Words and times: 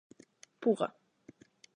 Puga. 0.61 0.87